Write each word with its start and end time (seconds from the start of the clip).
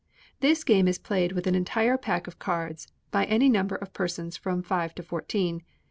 This 0.39 0.63
game 0.63 0.87
is 0.87 0.97
played 0.97 1.33
with 1.33 1.45
an 1.45 1.53
entire 1.53 1.95
pack 1.95 2.25
of 2.25 2.39
cards, 2.39 2.87
by 3.11 3.25
any 3.25 3.49
number 3.49 3.75
of 3.75 3.93
persons 3.93 4.35
from 4.35 4.63
five 4.63 4.95
to 4.95 5.03
fourteen. 5.03 5.61